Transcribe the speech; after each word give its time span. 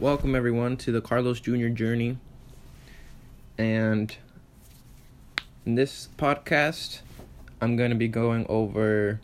welcome 0.00 0.36
everyone 0.36 0.76
to 0.76 0.92
the 0.92 1.00
Carlos 1.00 1.40
Jr. 1.40 1.66
Journey. 1.68 2.18
And 3.58 4.14
in 5.66 5.74
this 5.74 6.08
podcast, 6.16 7.00
I'm 7.60 7.74
going 7.74 7.90
to 7.90 7.96
be 7.96 8.06
going 8.06 8.46
over 8.48 9.20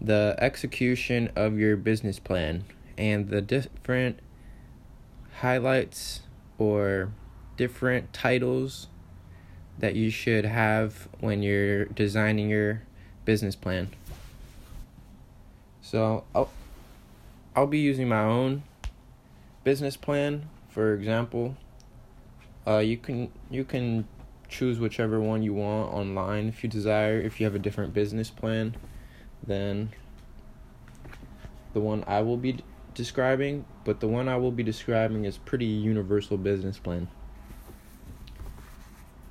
the 0.00 0.36
execution 0.38 1.30
of 1.36 1.58
your 1.58 1.76
business 1.76 2.18
plan 2.18 2.64
and 2.96 3.28
the 3.28 3.42
different 3.42 4.20
highlights 5.40 6.20
or 6.56 7.12
different 7.58 8.10
titles 8.14 8.86
that 9.78 9.94
you 9.94 10.08
should 10.08 10.46
have 10.46 11.08
when 11.20 11.42
you're 11.42 11.84
designing 11.84 12.48
your 12.48 12.80
business 13.26 13.54
plan. 13.54 13.90
So, 15.82 16.24
I'll, 16.34 16.48
I'll 17.54 17.66
be 17.66 17.80
using 17.80 18.08
my 18.08 18.22
own 18.22 18.62
business 19.64 19.96
plan, 19.96 20.48
for 20.68 20.94
example. 20.94 21.56
Uh, 22.66 22.78
you 22.78 22.96
can 22.96 23.32
you 23.50 23.64
can 23.64 24.06
choose 24.48 24.78
whichever 24.78 25.20
one 25.20 25.42
you 25.42 25.54
want 25.54 25.92
online 25.92 26.48
if 26.48 26.62
you 26.62 26.68
desire. 26.68 27.18
If 27.18 27.40
you 27.40 27.46
have 27.46 27.54
a 27.54 27.58
different 27.58 27.92
business 27.92 28.30
plan, 28.30 28.76
then 29.46 29.90
the 31.72 31.80
one 31.80 32.04
I 32.06 32.20
will 32.20 32.36
be 32.36 32.58
describing, 32.94 33.64
but 33.84 34.00
the 34.00 34.08
one 34.08 34.28
I 34.28 34.36
will 34.36 34.52
be 34.52 34.62
describing 34.62 35.24
is 35.24 35.36
pretty 35.38 35.66
universal 35.66 36.36
business 36.36 36.78
plan. 36.78 37.08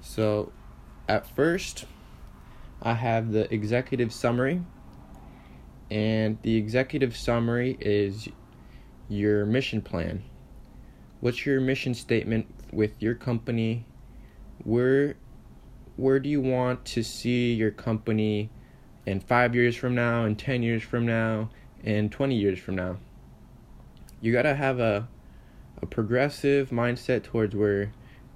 So, 0.02 0.52
at 1.08 1.26
first, 1.26 1.86
I 2.82 2.94
have 2.96 3.32
the 3.32 3.52
executive 3.54 4.12
summary, 4.12 4.62
and 5.90 6.38
the 6.42 6.58
executive 6.58 7.16
summary 7.16 7.78
is 7.80 8.28
your 9.14 9.46
mission 9.46 9.82
plan. 9.82 10.24
What's 11.22 11.46
your 11.46 11.62
mission 11.62 11.94
statement 11.94 12.48
with 12.72 13.02
your 13.02 13.16
company? 13.16 13.86
Where 14.64 15.16
where 15.96 16.20
do 16.20 16.28
you 16.28 16.42
want 16.42 16.86
to 16.86 17.04
see 17.04 17.54
your 17.54 17.70
company 17.70 18.50
in 19.06 19.20
5 19.20 19.54
years 19.54 19.76
from 19.76 19.94
now, 19.94 20.26
in 20.26 20.36
10 20.36 20.64
years 20.64 20.82
from 20.82 21.06
now, 21.06 21.50
in 21.84 22.10
20 22.10 22.36
years 22.36 22.58
from 22.58 22.76
now? 22.76 22.98
You 24.22 24.34
got 24.34 24.44
to 24.44 24.56
have 24.56 24.80
a 24.80 25.08
a 25.82 25.86
progressive 25.86 26.70
mindset 26.70 27.24
towards 27.24 27.56
where 27.56 27.92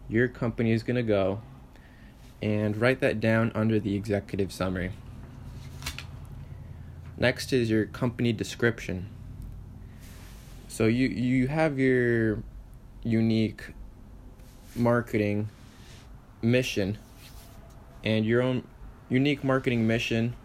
your 0.10 0.28
company 0.28 0.72
is 0.72 0.84
going 0.84 0.98
to 0.98 1.04
go 1.04 1.42
and 2.42 2.78
write 2.78 3.00
that 3.00 3.20
down 3.20 3.52
under 3.56 3.80
the 3.80 3.96
executive 3.96 4.52
summary. 4.52 4.92
Next 7.18 7.52
is 7.52 7.70
your 7.70 7.86
company 7.86 8.32
description. 8.32 9.10
So 10.78 10.86
you 10.86 11.08
you 11.08 11.48
have 11.48 11.80
your 11.80 12.44
unique 13.02 13.64
marketing 14.76 15.50
mission 16.44 17.00
and 18.04 18.24
your 18.24 18.44
own 18.44 18.62
unique 19.10 19.44
marketing 19.44 19.88
mission 19.88 20.36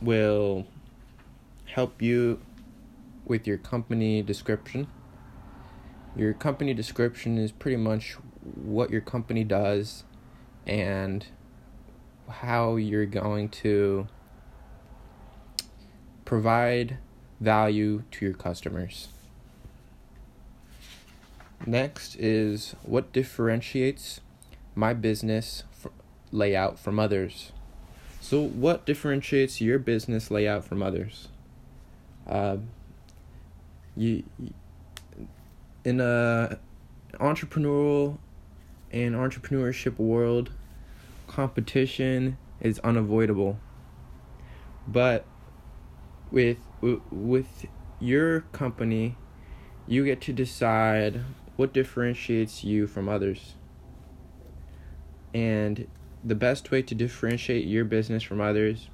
will 0.00 0.66
help 1.66 2.02
you 2.02 2.40
with 3.24 3.46
your 3.46 3.56
company 3.56 4.20
description. 4.20 4.88
Your 6.16 6.32
company 6.32 6.74
description 6.74 7.38
is 7.38 7.52
pretty 7.52 7.76
much 7.76 8.14
what 8.42 8.90
your 8.90 9.00
company 9.00 9.44
does 9.44 10.02
and 10.66 11.24
how 12.28 12.74
you're 12.74 13.06
going 13.06 13.48
to 13.62 14.08
provide 16.24 16.98
value 17.42 18.04
to 18.12 18.24
your 18.24 18.34
customers. 18.34 19.08
Next 21.66 22.16
is 22.16 22.74
what 22.82 23.12
differentiates 23.12 24.20
my 24.74 24.94
business 24.94 25.64
layout 26.30 26.78
from 26.78 26.98
others. 26.98 27.52
So, 28.20 28.40
what 28.42 28.86
differentiates 28.86 29.60
your 29.60 29.78
business 29.78 30.30
layout 30.30 30.64
from 30.64 30.82
others? 30.82 31.28
Uh, 32.26 32.58
you 33.96 34.22
in 35.84 36.00
a 36.00 36.58
entrepreneurial 37.14 38.18
and 38.92 39.14
entrepreneurship 39.14 39.98
world, 39.98 40.50
competition 41.26 42.38
is 42.60 42.78
unavoidable. 42.80 43.58
But 44.86 45.24
with 46.30 46.58
with 46.82 47.66
your 48.00 48.40
company, 48.52 49.16
you 49.86 50.04
get 50.04 50.20
to 50.22 50.32
decide 50.32 51.20
what 51.56 51.72
differentiates 51.72 52.64
you 52.64 52.86
from 52.86 53.08
others. 53.08 53.54
And 55.32 55.86
the 56.24 56.34
best 56.34 56.70
way 56.70 56.82
to 56.82 56.94
differentiate 56.94 57.66
your 57.66 57.84
business 57.84 58.22
from 58.22 58.40
others 58.40 58.88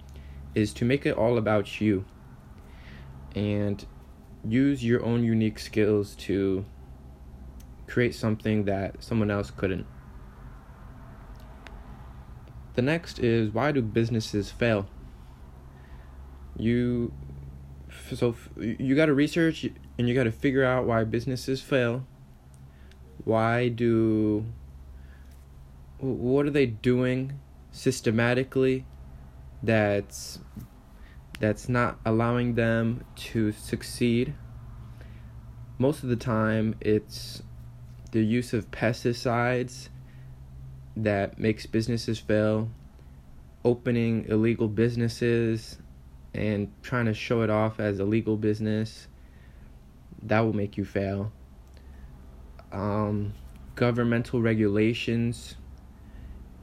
is 0.54 0.72
to 0.75 0.84
make 0.84 1.06
it 1.06 1.16
all 1.16 1.38
about 1.38 1.81
you 1.81 2.04
and 3.34 3.84
use 4.47 4.84
your 4.84 5.05
own 5.05 5.25
unique 5.25 5.59
skills 5.59 6.15
to 6.16 6.65
create 7.87 8.15
something 8.15 8.65
that 8.65 9.03
someone 9.03 9.31
else 9.31 9.50
couldn't. 9.50 9.87
The 12.75 12.82
next 12.82 13.19
is 13.19 13.50
why 13.50 13.72
do 13.72 13.82
businesses 13.82 14.50
fail? 14.50 14.87
You 16.56 17.12
so 18.16 18.34
you 18.56 18.94
got 18.94 19.06
to 19.06 19.14
research 19.14 19.66
and 19.98 20.08
you 20.08 20.14
got 20.14 20.24
to 20.24 20.32
figure 20.32 20.64
out 20.64 20.86
why 20.86 21.04
businesses 21.04 21.60
fail. 21.60 22.06
Why 23.24 23.69
do 23.69 24.44
what 25.98 26.46
are 26.46 26.50
they 26.50 26.66
doing 26.66 27.38
systematically 27.72 28.86
that's 29.62 30.38
that's 31.41 31.69
not 31.69 31.98
allowing 32.04 32.54
them 32.54 33.04
to 33.16 33.52
succeed? 33.52 34.34
Most 35.78 36.02
of 36.02 36.08
the 36.08 36.16
time 36.16 36.75
it's 36.80 37.42
the 38.12 38.25
use 38.25 38.52
of 38.52 38.70
pesticides 38.70 39.88
that 40.96 41.38
makes 41.38 41.66
businesses 41.66 42.19
fail, 42.19 42.70
opening 43.64 44.25
illegal 44.28 44.69
businesses 44.69 45.78
and 46.38 46.72
trying 46.82 47.06
to 47.06 47.15
show 47.15 47.43
it 47.43 47.50
off 47.50 47.81
as 47.81 47.99
a 47.99 48.04
legal 48.04 48.37
business, 48.37 49.09
that 50.22 50.41
will 50.41 50.53
make 50.53 50.76
you 50.76 50.84
fail. 50.84 51.32
Um, 52.71 53.32
governmental 53.75 54.41
regulations, 54.41 55.56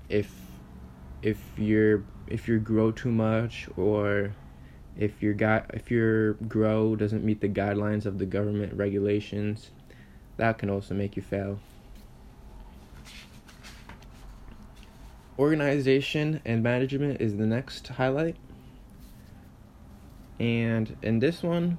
if 0.10 0.34
if 1.22 1.40
you're 1.58 2.04
if 2.28 2.48
you 2.48 2.60
grow 2.60 2.92
too 2.92 3.12
much 3.12 3.68
or 3.76 4.34
if 4.98 5.22
your 5.22 5.34
guy 5.34 5.64
if 5.74 5.92
your 5.92 6.34
grow 6.34 6.96
doesn't 6.96 7.24
meet 7.24 7.42
the 7.42 7.50
guidelines 7.50 8.06
of 8.06 8.18
the 8.18 8.26
government 8.26 8.74
regulations, 8.74 9.72
that 10.38 10.58
can 10.58 10.70
also 10.70 10.94
make 10.94 11.16
you 11.16 11.22
fail. 11.22 11.60
Organization 15.38 16.40
and 16.46 16.64
management 16.64 17.20
is 17.20 17.36
the 17.36 17.46
next 17.46 17.88
highlight. 17.90 18.38
And 20.40 20.96
in 21.02 21.20
this 21.20 21.42
one, 21.44 21.78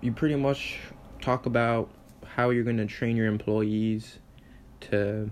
you 0.00 0.12
pretty 0.12 0.36
much 0.36 0.78
talk 1.20 1.46
about 1.46 1.90
how 2.24 2.50
you're 2.50 2.64
going 2.64 2.76
to 2.76 2.86
train 2.86 3.16
your 3.16 3.26
employees 3.26 4.18
to 4.80 5.30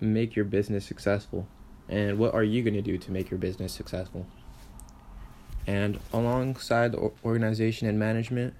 make 0.00 0.34
your 0.36 0.44
business 0.44 0.84
successful 0.84 1.46
and 1.88 2.18
what 2.18 2.34
are 2.34 2.42
you 2.42 2.62
going 2.62 2.74
to 2.74 2.82
do 2.82 2.98
to 2.98 3.10
make 3.10 3.30
your 3.30 3.38
business 3.38 3.72
successful. 3.72 4.26
And 5.66 5.98
alongside 6.12 6.92
the 6.92 7.10
organization 7.24 7.88
and 7.88 7.98
management, 7.98 8.54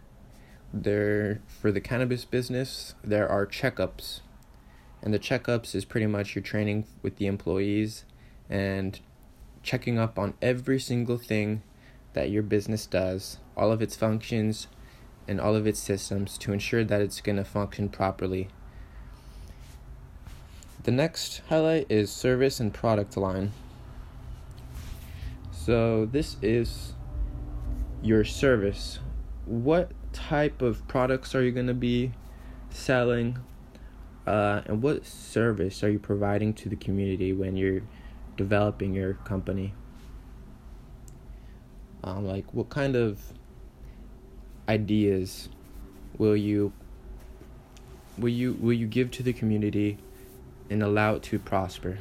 there 0.72 1.41
for 1.47 1.70
the 1.70 1.81
cannabis 1.81 2.25
business, 2.25 2.94
there 3.02 3.29
are 3.29 3.46
checkups. 3.46 4.20
And 5.02 5.12
the 5.12 5.19
checkups 5.19 5.75
is 5.75 5.84
pretty 5.84 6.06
much 6.06 6.34
your 6.34 6.43
training 6.43 6.87
with 7.02 7.17
the 7.17 7.26
employees 7.26 8.05
and 8.49 8.99
checking 9.62 9.99
up 9.99 10.19
on 10.19 10.34
every 10.40 10.81
single 10.81 11.19
thing 11.19 11.62
that 12.14 12.31
your 12.31 12.43
business 12.43 12.87
does, 12.87 13.38
all 13.56 13.70
of 13.70 13.82
its 13.82 13.94
functions, 13.94 14.66
and 15.28 15.40
all 15.40 15.55
of 15.55 15.66
its 15.66 15.81
systems 15.81 16.38
to 16.38 16.52
ensure 16.52 16.84
that 16.84 17.00
it's 17.00 17.20
going 17.20 17.37
to 17.37 17.44
function 17.44 17.88
properly. 17.88 18.49
The 20.84 20.90
next 20.90 21.43
highlight 21.49 21.87
is 21.88 22.11
service 22.11 22.61
and 22.61 22.72
product 22.72 23.16
line. 23.16 23.52
So, 25.50 26.05
this 26.05 26.37
is 26.43 26.93
your 28.02 28.25
service. 28.25 28.99
What 29.46 29.93
type 30.12 30.60
of 30.60 30.87
products 30.87 31.34
are 31.34 31.43
you 31.43 31.52
going 31.52 31.69
to 31.69 31.75
be 31.75 32.12
selling? 32.69 33.38
Uh, 34.26 34.60
and 34.67 34.82
what 34.82 35.06
service 35.06 35.82
are 35.82 35.90
you 35.90 35.99
providing 35.99 36.52
to 36.55 36.69
the 36.69 36.76
community 36.76 37.32
when 37.32 37.56
you're 37.56 37.82
developing 38.37 38.94
your 38.94 39.14
company? 39.14 39.72
Um, 42.05 42.27
like, 42.27 42.45
what 42.53 42.69
kind 42.69 42.97
of 42.97 43.19
ideas 44.69 45.49
will 46.19 46.37
you 46.37 46.73
will 48.19 48.29
you 48.29 48.53
will 48.61 48.75
you 48.75 48.87
give 48.87 49.11
to 49.12 49.23
the 49.23 49.33
community 49.33 49.97
and 50.69 50.83
allow 50.83 51.15
it 51.15 51.23
to 51.25 51.39
prosper? 51.39 51.99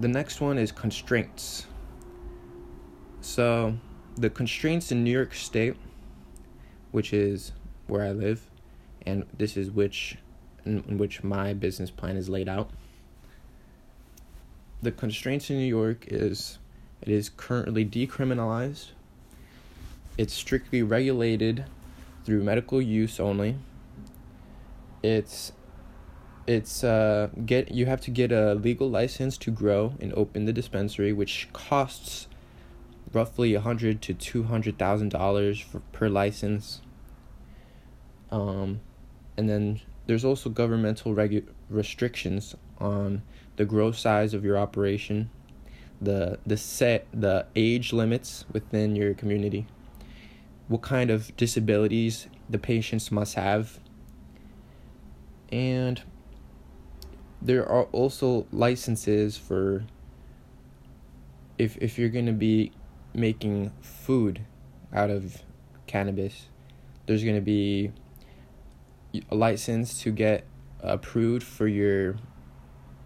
The 0.00 0.08
next 0.08 0.40
one 0.40 0.58
is 0.58 0.72
constraints. 0.72 1.66
So, 3.20 3.76
the 4.16 4.30
constraints 4.30 4.90
in 4.90 5.04
New 5.04 5.12
York 5.12 5.32
State, 5.32 5.76
which 6.90 7.12
is 7.12 7.52
where 7.86 8.02
I 8.02 8.10
live, 8.10 8.50
and 9.06 9.26
this 9.38 9.56
is 9.56 9.70
which 9.70 10.18
in, 10.64 10.82
in 10.88 10.98
which 10.98 11.22
my 11.22 11.54
business 11.54 11.92
plan 11.92 12.16
is 12.16 12.28
laid 12.28 12.48
out. 12.48 12.70
The 14.82 14.90
constraints 14.90 15.48
in 15.48 15.58
New 15.58 15.66
York 15.66 16.06
is 16.08 16.58
it 17.00 17.08
is 17.08 17.28
currently 17.28 17.84
decriminalized. 17.84 18.88
It's 20.18 20.34
strictly 20.34 20.82
regulated 20.82 21.64
through 22.24 22.42
medical 22.42 22.82
use 22.82 23.20
only. 23.20 23.56
It's 25.02 25.52
it's 26.48 26.82
uh 26.82 27.28
get 27.46 27.70
you 27.70 27.86
have 27.86 28.00
to 28.00 28.10
get 28.10 28.32
a 28.32 28.54
legal 28.54 28.90
license 28.90 29.38
to 29.38 29.52
grow 29.52 29.94
and 30.00 30.12
open 30.14 30.44
the 30.44 30.52
dispensary 30.52 31.12
which 31.12 31.48
costs 31.52 32.26
roughly 33.12 33.54
a 33.54 33.60
hundred 33.60 34.02
to 34.02 34.12
two 34.12 34.42
hundred 34.44 34.76
thousand 34.76 35.10
dollars 35.10 35.64
per 35.92 36.08
license 36.08 36.80
um 38.32 38.80
and 39.36 39.48
then 39.48 39.80
there's 40.06 40.24
also 40.24 40.50
governmental 40.50 41.14
regu- 41.14 41.46
restrictions 41.70 42.56
on 42.78 43.22
the 43.56 43.64
gross 43.64 44.00
size 44.00 44.34
of 44.34 44.44
your 44.44 44.58
operation 44.58 45.30
the 46.00 46.38
the 46.44 46.56
set 46.56 47.06
the 47.12 47.46
age 47.54 47.92
limits 47.92 48.44
within 48.52 48.96
your 48.96 49.14
community 49.14 49.66
what 50.72 50.82
kind 50.82 51.10
of 51.10 51.36
disabilities 51.36 52.28
the 52.48 52.58
patients 52.58 53.12
must 53.12 53.34
have. 53.34 53.78
And 55.50 56.02
there 57.42 57.68
are 57.68 57.84
also 57.92 58.46
licenses 58.52 59.36
for 59.36 59.84
if 61.58 61.76
if 61.76 61.98
you're 61.98 62.08
going 62.08 62.26
to 62.26 62.32
be 62.32 62.72
making 63.14 63.70
food 63.82 64.40
out 64.94 65.10
of 65.10 65.42
cannabis 65.86 66.46
there's 67.04 67.22
going 67.22 67.34
to 67.34 67.42
be 67.42 67.92
a 69.30 69.34
license 69.34 70.00
to 70.00 70.10
get 70.10 70.46
approved 70.80 71.42
for 71.42 71.66
your 71.66 72.16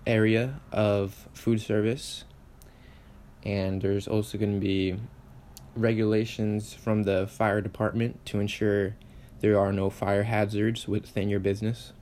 area 0.06 0.60
of 0.72 1.28
food 1.32 1.60
service. 1.60 2.24
And 3.44 3.82
there's 3.82 4.08
also 4.08 4.38
going 4.38 4.54
to 4.54 4.60
be 4.60 4.98
regulations 5.74 6.72
from 6.74 7.04
the 7.04 7.26
fire 7.26 7.60
department 7.60 8.24
to 8.26 8.40
ensure 8.40 8.96
there 9.40 9.58
are 9.58 9.72
no 9.72 9.90
fire 9.90 10.24
hazards 10.24 10.88
within 10.88 11.28
your 11.28 11.40
business. 11.40 11.92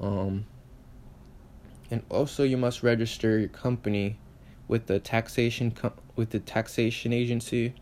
Um, 0.00 0.46
and 1.90 2.02
also, 2.08 2.44
you 2.44 2.56
must 2.56 2.82
register 2.82 3.38
your 3.38 3.48
company 3.48 4.18
with 4.68 4.86
the 4.86 5.00
taxation 5.00 5.70
com- 5.70 5.94
with 6.14 6.30
the 6.30 6.38
taxation 6.38 7.12
agency, 7.12 7.74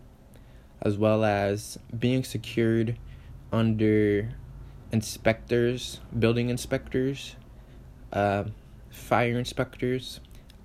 as 0.80 0.96
well 0.96 1.24
as 1.24 1.78
being 1.98 2.24
secured 2.24 2.96
under 3.52 4.30
inspectors, 4.92 6.00
building 6.18 6.48
inspectors, 6.48 7.36
uh, 8.12 8.44
fire 8.90 9.38
inspectors, 9.38 10.20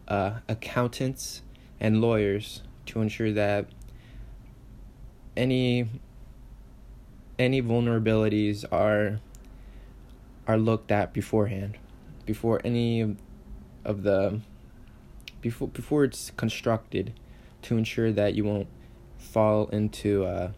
uh, 0.07 0.39
accountants, 0.47 1.41
and 1.79 2.01
lawyers 2.01 2.61
to 2.85 3.01
ensure 3.01 3.31
that 3.31 3.65
any 5.35 5.87
any 7.39 7.61
vulnerabilities 7.61 8.65
are 8.71 9.19
are 10.47 10.57
looked 10.57 10.91
at 10.91 11.13
beforehand, 11.13 11.77
before 12.25 12.61
any 12.63 13.15
of 13.83 14.03
the 14.03 14.39
before 15.41 15.67
before 15.67 16.03
it's 16.03 16.31
constructed, 16.31 17.13
to 17.63 17.77
ensure 17.77 18.11
that 18.11 18.35
you 18.35 18.43
won't 18.43 18.67
fall 19.17 19.67
into 19.67 20.25
uh, 20.25 20.51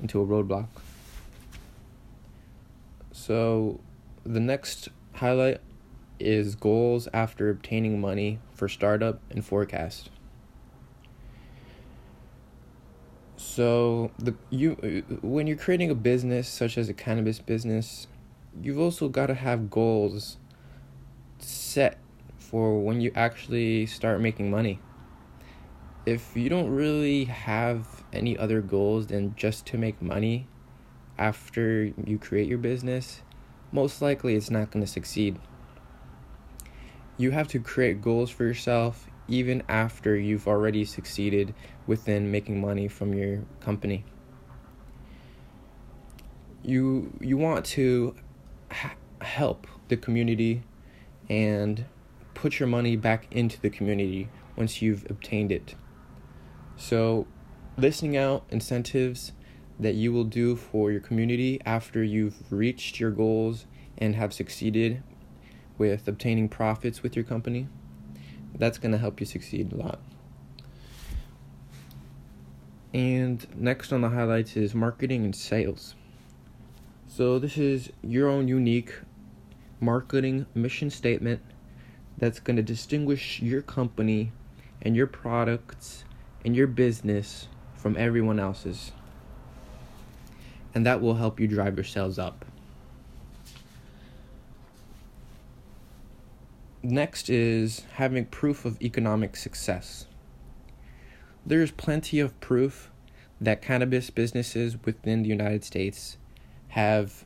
into 0.00 0.20
a 0.20 0.26
roadblock. 0.26 0.68
So, 3.12 3.80
the 4.24 4.40
next 4.40 4.88
highlight 5.18 5.60
is 6.18 6.54
goals 6.54 7.08
after 7.12 7.50
obtaining 7.50 8.00
money 8.00 8.40
for 8.52 8.68
startup 8.68 9.20
and 9.30 9.44
forecast. 9.44 10.10
So 13.36 14.10
the 14.18 14.34
you 14.50 15.04
when 15.22 15.46
you're 15.46 15.56
creating 15.56 15.90
a 15.90 15.94
business 15.94 16.48
such 16.48 16.76
as 16.76 16.88
a 16.88 16.94
cannabis 16.94 17.38
business, 17.38 18.08
you've 18.60 18.78
also 18.78 19.08
got 19.08 19.26
to 19.26 19.34
have 19.34 19.70
goals 19.70 20.38
set 21.38 21.98
for 22.36 22.80
when 22.80 23.00
you 23.00 23.12
actually 23.14 23.86
start 23.86 24.20
making 24.20 24.50
money. 24.50 24.80
If 26.06 26.36
you 26.36 26.48
don't 26.48 26.70
really 26.70 27.24
have 27.24 28.04
any 28.12 28.36
other 28.38 28.60
goals 28.60 29.08
than 29.08 29.34
just 29.36 29.66
to 29.66 29.78
make 29.78 30.00
money 30.00 30.46
after 31.18 31.92
you 32.06 32.18
create 32.18 32.48
your 32.48 32.58
business, 32.58 33.22
most 33.72 34.00
likely 34.02 34.34
it's 34.34 34.50
not 34.50 34.70
going 34.70 34.84
to 34.84 34.90
succeed. 34.90 35.38
You 37.16 37.30
have 37.32 37.48
to 37.48 37.60
create 37.60 38.00
goals 38.00 38.30
for 38.30 38.44
yourself 38.44 39.08
even 39.28 39.62
after 39.68 40.16
you've 40.16 40.48
already 40.48 40.84
succeeded 40.84 41.54
within 41.86 42.30
making 42.30 42.60
money 42.60 42.88
from 42.88 43.12
your 43.12 43.44
company. 43.60 44.04
You 46.62 47.12
you 47.20 47.36
want 47.36 47.64
to 47.66 48.14
help 49.20 49.66
the 49.88 49.96
community 49.96 50.62
and 51.28 51.84
put 52.34 52.58
your 52.58 52.68
money 52.68 52.96
back 52.96 53.26
into 53.30 53.60
the 53.60 53.70
community 53.70 54.28
once 54.56 54.80
you've 54.80 55.08
obtained 55.10 55.52
it. 55.52 55.74
So, 56.76 57.26
listing 57.76 58.16
out 58.16 58.44
incentives 58.50 59.32
that 59.78 59.94
you 59.94 60.12
will 60.12 60.24
do 60.24 60.56
for 60.56 60.90
your 60.90 61.00
community 61.00 61.60
after 61.64 62.02
you've 62.02 62.50
reached 62.50 62.98
your 62.98 63.10
goals 63.10 63.66
and 63.96 64.14
have 64.14 64.32
succeeded 64.32 65.02
with 65.76 66.08
obtaining 66.08 66.48
profits 66.48 67.02
with 67.02 67.14
your 67.14 67.24
company, 67.24 67.68
that's 68.56 68.78
going 68.78 68.92
to 68.92 68.98
help 68.98 69.20
you 69.20 69.26
succeed 69.26 69.72
a 69.72 69.76
lot. 69.76 70.00
And 72.92 73.46
next 73.54 73.92
on 73.92 74.00
the 74.00 74.08
highlights 74.08 74.56
is 74.56 74.74
marketing 74.74 75.24
and 75.24 75.34
sales. 75.34 75.94
So, 77.06 77.38
this 77.38 77.56
is 77.56 77.90
your 78.02 78.28
own 78.28 78.48
unique 78.48 78.94
marketing 79.80 80.46
mission 80.54 80.90
statement 80.90 81.40
that's 82.16 82.40
going 82.40 82.56
to 82.56 82.62
distinguish 82.62 83.40
your 83.40 83.62
company 83.62 84.32
and 84.82 84.96
your 84.96 85.06
products 85.06 86.04
and 86.44 86.56
your 86.56 86.66
business 86.66 87.48
from 87.74 87.96
everyone 87.96 88.40
else's. 88.40 88.92
And 90.74 90.84
that 90.86 91.00
will 91.00 91.14
help 91.14 91.40
you 91.40 91.48
drive 91.48 91.76
your 91.76 91.84
sales 91.84 92.18
up. 92.18 92.44
Next 96.82 97.28
is 97.28 97.82
having 97.94 98.26
proof 98.26 98.64
of 98.64 98.80
economic 98.80 99.36
success. 99.36 100.06
There's 101.44 101.70
plenty 101.70 102.20
of 102.20 102.38
proof 102.40 102.90
that 103.40 103.62
cannabis 103.62 104.10
businesses 104.10 104.76
within 104.84 105.22
the 105.22 105.28
United 105.28 105.64
States 105.64 106.16
have 106.68 107.24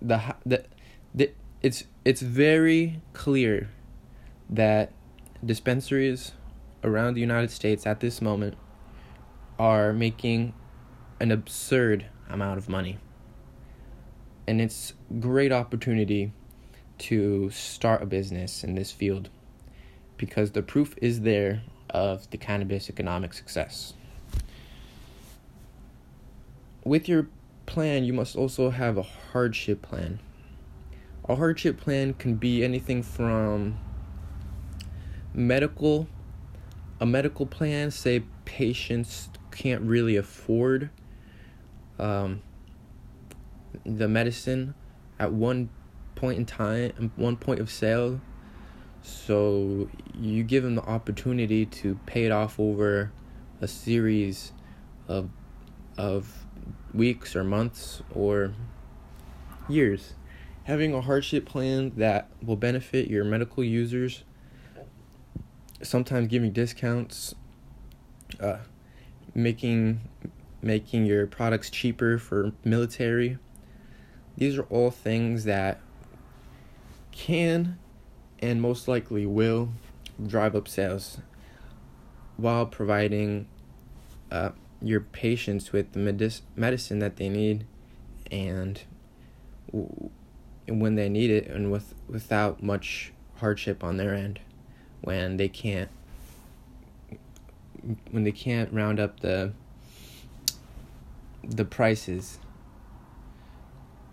the 0.00 0.34
the, 0.44 0.64
the 1.14 1.30
it's 1.62 1.84
it's 2.04 2.22
very 2.22 3.00
clear 3.12 3.70
that 4.48 4.92
dispensaries 5.44 6.32
around 6.84 7.14
the 7.14 7.20
United 7.20 7.50
States 7.50 7.86
at 7.86 8.00
this 8.00 8.22
moment 8.22 8.56
are 9.58 9.92
making 9.92 10.54
an 11.20 11.30
absurd 11.30 12.06
amount 12.28 12.58
of 12.58 12.68
money. 12.68 12.98
And 14.46 14.60
it's 14.60 14.94
great 15.20 15.52
opportunity 15.52 16.32
to 16.98 17.50
start 17.50 18.02
a 18.02 18.06
business 18.06 18.64
in 18.64 18.74
this 18.74 18.90
field 18.90 19.28
because 20.16 20.52
the 20.52 20.62
proof 20.62 20.94
is 21.00 21.20
there 21.20 21.62
of 21.90 22.28
the 22.30 22.36
cannabis 22.36 22.88
economic 22.88 23.32
success. 23.32 23.94
With 26.84 27.08
your 27.08 27.28
plan, 27.66 28.04
you 28.04 28.12
must 28.12 28.36
also 28.36 28.70
have 28.70 28.96
a 28.96 29.02
hardship 29.02 29.82
plan. 29.82 30.20
A 31.28 31.36
hardship 31.36 31.78
plan 31.78 32.14
can 32.14 32.36
be 32.36 32.64
anything 32.64 33.02
from 33.02 33.78
medical 35.34 36.08
a 37.00 37.06
medical 37.06 37.46
plan 37.46 37.90
say 37.90 38.24
patients 38.44 39.28
can't 39.52 39.82
really 39.82 40.16
afford 40.16 40.90
um, 41.98 42.42
the 43.84 44.08
medicine 44.08 44.74
at 45.18 45.32
one 45.32 45.68
point 46.14 46.38
in 46.38 46.46
time 46.46 47.12
one 47.16 47.36
point 47.36 47.60
of 47.60 47.70
sale 47.70 48.20
so 49.02 49.88
you 50.14 50.42
give 50.42 50.64
them 50.64 50.74
the 50.74 50.82
opportunity 50.82 51.64
to 51.64 51.98
pay 52.06 52.24
it 52.24 52.32
off 52.32 52.58
over 52.58 53.12
a 53.60 53.68
series 53.68 54.52
of 55.06 55.30
of 55.96 56.46
weeks 56.94 57.34
or 57.34 57.44
months 57.44 58.02
or 58.14 58.54
years. 59.68 60.14
Having 60.64 60.94
a 60.94 61.00
hardship 61.00 61.46
plan 61.46 61.92
that 61.96 62.28
will 62.42 62.56
benefit 62.56 63.08
your 63.08 63.24
medical 63.24 63.64
users, 63.64 64.22
sometimes 65.82 66.28
giving 66.28 66.52
discounts, 66.52 67.34
uh, 68.40 68.58
making 69.34 70.00
making 70.62 71.06
your 71.06 71.26
products 71.26 71.70
cheaper 71.70 72.18
for 72.18 72.52
military. 72.64 73.38
These 74.36 74.58
are 74.58 74.64
all 74.64 74.90
things 74.90 75.44
that 75.44 75.80
can 77.12 77.78
and 78.40 78.62
most 78.62 78.86
likely 78.86 79.26
will 79.26 79.70
drive 80.24 80.54
up 80.54 80.68
sales 80.68 81.18
while 82.36 82.66
providing 82.66 83.46
uh, 84.30 84.50
your 84.80 85.00
patients 85.00 85.72
with 85.72 85.92
the 85.92 85.98
medic- 85.98 86.42
medicine 86.54 87.00
that 87.00 87.16
they 87.16 87.28
need 87.28 87.66
and 88.30 88.82
w- 89.72 90.10
when 90.68 90.94
they 90.94 91.08
need 91.08 91.30
it 91.30 91.46
and 91.48 91.72
with 91.72 91.94
without 92.08 92.62
much 92.62 93.12
hardship 93.36 93.82
on 93.82 93.96
their 93.96 94.14
end 94.14 94.38
when 95.00 95.36
they 95.36 95.48
can't 95.48 95.90
when 98.10 98.24
they 98.24 98.32
can't 98.32 98.72
round 98.72 99.00
up 99.00 99.20
the 99.20 99.52
the 101.42 101.64
prices 101.64 102.38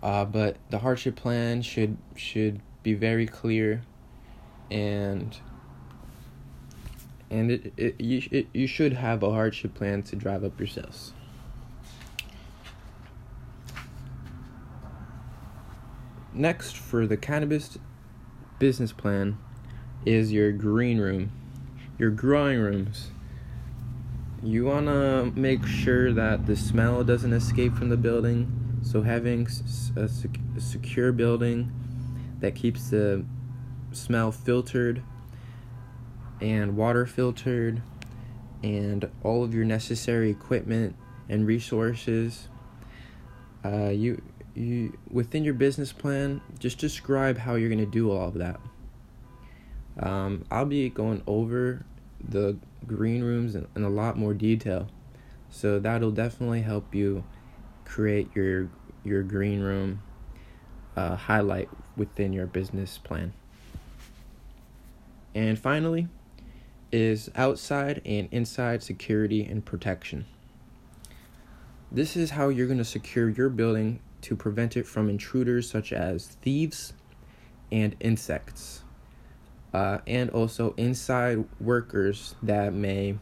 uh, 0.02 0.24
but 0.24 0.56
the 0.70 0.78
hardship 0.78 1.16
plan 1.16 1.62
should 1.62 1.96
should 2.14 2.60
be 2.82 2.94
very 2.94 3.26
clear 3.26 3.82
and 4.70 5.38
and 7.30 7.50
it, 7.50 7.72
it 7.76 8.00
you 8.00 8.22
it, 8.30 8.46
you 8.52 8.66
should 8.66 8.92
have 8.92 9.22
a 9.22 9.30
hardship 9.30 9.74
plan 9.74 10.02
to 10.04 10.16
drive 10.16 10.44
up 10.44 10.58
your 10.58 10.66
sales. 10.66 11.12
Next, 16.32 16.76
for 16.76 17.06
the 17.06 17.16
cannabis 17.16 17.78
business 18.58 18.92
plan, 18.92 19.38
is 20.04 20.32
your 20.32 20.52
green 20.52 20.98
room, 20.98 21.32
your 21.98 22.10
growing 22.10 22.58
rooms. 22.60 23.10
You 24.42 24.64
want 24.64 24.86
to 24.86 25.32
make 25.34 25.66
sure 25.66 26.12
that 26.12 26.46
the 26.46 26.56
smell 26.56 27.02
doesn't 27.02 27.32
escape 27.32 27.74
from 27.74 27.88
the 27.88 27.96
building, 27.96 28.78
so 28.82 29.02
having 29.02 29.46
a, 29.96 30.08
sec- 30.08 30.38
a 30.56 30.60
secure 30.60 31.12
building 31.12 31.72
that 32.40 32.54
keeps 32.54 32.90
the 32.90 33.24
smell 33.92 34.30
filtered 34.30 35.02
and 36.40 36.76
water 36.76 37.06
filtered 37.06 37.82
and 38.62 39.10
all 39.22 39.42
of 39.42 39.54
your 39.54 39.64
necessary 39.64 40.30
equipment 40.30 40.94
and 41.28 41.46
resources 41.46 42.48
uh, 43.64 43.88
you 43.88 44.20
you 44.54 44.96
within 45.10 45.44
your 45.44 45.54
business 45.54 45.92
plan 45.92 46.40
just 46.58 46.78
describe 46.78 47.38
how 47.38 47.54
you're 47.54 47.68
going 47.68 47.78
to 47.78 47.86
do 47.86 48.10
all 48.10 48.28
of 48.28 48.34
that. 48.34 48.60
Um, 49.98 50.44
i'll 50.50 50.66
be 50.66 50.90
going 50.90 51.22
over 51.26 51.84
the 52.28 52.56
green 52.86 53.22
rooms 53.22 53.54
in, 53.54 53.66
in 53.74 53.84
a 53.84 53.88
lot 53.88 54.16
more 54.16 54.34
detail. 54.34 54.88
So 55.50 55.78
that'll 55.78 56.10
definitely 56.10 56.62
help 56.62 56.94
you 56.94 57.24
create 57.84 58.28
your 58.34 58.68
your 59.04 59.22
green 59.22 59.60
room 59.60 60.02
uh, 60.96 61.16
highlight 61.16 61.68
within 61.96 62.32
your 62.32 62.46
business 62.46 62.98
plan. 62.98 63.32
And 65.34 65.58
finally 65.58 66.08
is 66.92 67.30
outside 67.34 68.00
and 68.04 68.28
inside 68.30 68.82
security 68.82 69.44
and 69.44 69.64
protection. 69.64 70.24
This 71.92 72.16
is 72.16 72.30
how 72.30 72.48
you're 72.48 72.66
going 72.66 72.78
to 72.78 72.84
secure 72.84 73.28
your 73.28 73.48
building 73.48 74.00
to 74.22 74.34
prevent 74.34 74.76
it 74.76 74.86
from 74.86 75.08
intruders 75.08 75.68
such 75.70 75.92
as 75.92 76.26
thieves 76.26 76.94
and 77.70 77.94
insects, 78.00 78.82
uh, 79.76 80.00
and 80.06 80.30
also 80.30 80.72
inside 80.78 81.44
workers 81.60 82.34
that 82.42 82.72
may 82.72 83.14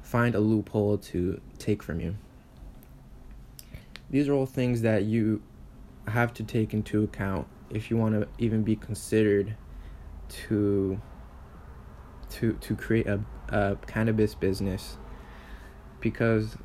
find 0.00 0.34
a 0.34 0.40
loophole 0.40 0.96
to 0.96 1.38
take 1.58 1.82
from 1.82 2.00
you. 2.00 2.16
These 4.08 4.26
are 4.26 4.32
all 4.32 4.46
things 4.46 4.80
that 4.80 5.04
you 5.04 5.42
have 6.08 6.32
to 6.32 6.44
take 6.44 6.72
into 6.72 7.02
account 7.02 7.46
if 7.68 7.90
you 7.90 7.98
want 7.98 8.14
to 8.14 8.26
even 8.38 8.62
be 8.62 8.74
considered 8.74 9.54
to 10.46 10.98
to 12.30 12.54
to 12.54 12.74
create 12.74 13.06
a, 13.06 13.20
a 13.50 13.76
cannabis 13.86 14.34
business 14.34 14.96
because 16.00 16.56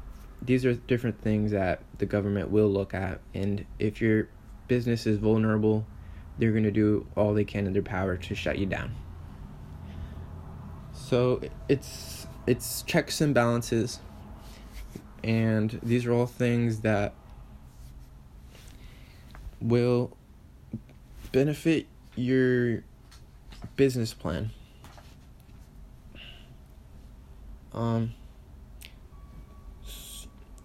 these 0.41 0.65
are 0.65 0.73
different 0.73 1.19
things 1.21 1.51
that 1.51 1.83
the 1.97 2.05
government 2.05 2.49
will 2.49 2.69
look 2.69 2.93
at 2.93 3.19
and 3.33 3.65
if 3.77 3.99
your 3.99 4.29
business 4.69 5.05
is 5.05 5.17
vulnerable 5.17 5.85
they're 6.41 6.51
going 6.51 6.63
to 6.63 6.71
do 6.71 7.05
all 7.15 7.35
they 7.35 7.43
can 7.43 7.67
in 7.67 7.73
their 7.73 7.83
power 7.83 8.17
to 8.17 8.33
shut 8.33 8.57
you 8.57 8.65
down. 8.65 8.95
So 10.91 11.39
it's 11.69 12.25
it's 12.47 12.81
checks 12.81 13.21
and 13.21 13.31
balances. 13.31 13.99
And 15.23 15.79
these 15.83 16.07
are 16.07 16.13
all 16.13 16.25
things 16.25 16.79
that 16.79 17.13
will 19.61 20.17
benefit 21.31 21.85
your 22.15 22.83
business 23.75 24.11
plan. 24.15 24.49
Um, 27.71 28.15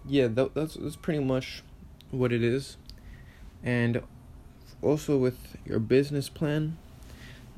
yeah, 0.07 0.25
that, 0.25 0.55
that's 0.55 0.73
that's 0.73 0.95
pretty 0.95 1.23
much 1.23 1.61
what 2.09 2.33
it 2.33 2.43
is, 2.43 2.77
and 3.63 4.01
also 4.81 5.17
with 5.17 5.57
your 5.65 5.79
business 5.79 6.29
plan, 6.29 6.77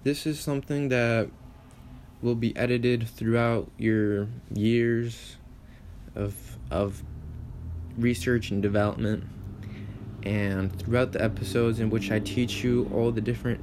this 0.04 0.26
is 0.26 0.40
something 0.40 0.90
that 0.90 1.30
will 2.22 2.36
be 2.36 2.56
edited 2.56 3.08
throughout 3.08 3.70
your 3.78 4.28
years 4.54 5.38
of 6.16 6.58
of 6.72 7.04
research 7.98 8.52
and 8.52 8.62
development 8.62 9.24
and 10.24 10.78
throughout 10.80 11.12
the 11.12 11.24
episodes 11.24 11.80
in 11.80 11.90
which 11.90 12.12
I 12.12 12.20
teach 12.20 12.64
you 12.64 12.90
all 12.94 13.12
the 13.12 13.22
different 13.22 13.62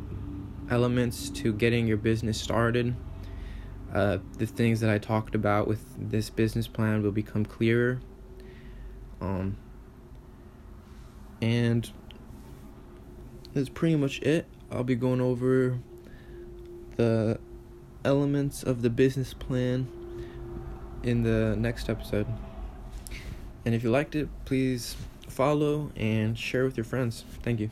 elements 0.70 1.30
to 1.30 1.52
getting 1.52 1.86
your 1.86 1.96
business 1.96 2.40
started 2.40 2.94
uh, 3.96 4.18
the 4.38 4.46
things 4.46 4.80
that 4.80 4.90
I 4.90 4.98
talked 4.98 5.34
about 5.34 5.66
with 5.66 5.82
this 6.10 6.28
business 6.28 6.66
plan 6.66 7.02
will 7.02 7.12
become 7.12 7.44
clearer. 7.44 8.00
Um, 9.20 9.56
and 11.40 11.90
that's 13.56 13.70
pretty 13.70 13.96
much 13.96 14.20
it. 14.20 14.44
I'll 14.70 14.84
be 14.84 14.94
going 14.94 15.20
over 15.20 15.78
the 16.96 17.38
elements 18.04 18.62
of 18.62 18.82
the 18.82 18.90
business 18.90 19.32
plan 19.32 19.88
in 21.02 21.22
the 21.22 21.56
next 21.56 21.88
episode. 21.88 22.26
And 23.64 23.74
if 23.74 23.82
you 23.82 23.90
liked 23.90 24.14
it, 24.14 24.28
please 24.44 24.94
follow 25.28 25.90
and 25.96 26.38
share 26.38 26.64
with 26.64 26.76
your 26.76 26.84
friends. 26.84 27.24
Thank 27.42 27.60
you. 27.60 27.70